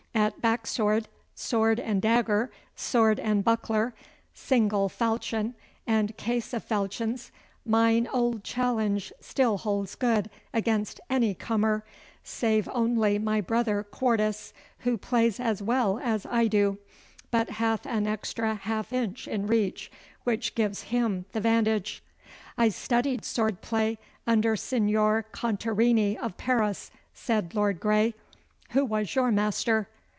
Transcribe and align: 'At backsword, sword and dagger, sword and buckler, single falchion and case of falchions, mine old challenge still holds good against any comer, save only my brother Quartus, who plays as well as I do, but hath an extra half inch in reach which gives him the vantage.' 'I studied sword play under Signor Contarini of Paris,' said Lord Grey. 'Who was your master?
'At 0.13 0.41
backsword, 0.41 1.05
sword 1.33 1.79
and 1.79 1.99
dagger, 2.01 2.51
sword 2.75 3.17
and 3.19 3.43
buckler, 3.43 3.95
single 4.33 4.87
falchion 4.89 5.55
and 5.87 6.15
case 6.17 6.53
of 6.53 6.63
falchions, 6.63 7.31
mine 7.65 8.07
old 8.11 8.43
challenge 8.43 9.11
still 9.21 9.57
holds 9.59 9.95
good 9.95 10.29
against 10.53 10.99
any 11.09 11.33
comer, 11.33 11.83
save 12.23 12.67
only 12.71 13.17
my 13.19 13.39
brother 13.41 13.83
Quartus, 13.83 14.53
who 14.79 14.97
plays 14.97 15.39
as 15.39 15.61
well 15.61 15.97
as 15.97 16.25
I 16.27 16.45
do, 16.45 16.77
but 17.31 17.51
hath 17.51 17.87
an 17.87 18.05
extra 18.05 18.53
half 18.55 18.91
inch 18.93 19.27
in 19.27 19.47
reach 19.47 19.89
which 20.23 20.53
gives 20.55 20.83
him 20.83 21.25
the 21.31 21.41
vantage.' 21.41 22.03
'I 22.59 22.69
studied 22.69 23.25
sword 23.25 23.61
play 23.61 23.97
under 24.27 24.55
Signor 24.55 25.25
Contarini 25.31 26.15
of 26.17 26.37
Paris,' 26.37 26.91
said 27.13 27.55
Lord 27.55 27.79
Grey. 27.79 28.13
'Who 28.71 28.85
was 28.85 29.15
your 29.15 29.31
master? 29.31 29.87